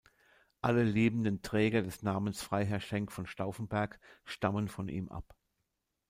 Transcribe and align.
Alle 0.61 0.81
lebenden 0.83 1.43
Träger 1.43 1.83
des 1.83 2.01
Namens 2.01 2.41
Freiherr 2.41 2.79
Schenk 2.79 3.11
von 3.11 3.27
Stauffenberg 3.27 3.99
stammen 4.25 4.67
von 4.67 4.89
ihm 4.89 5.09
ab. 5.09 5.35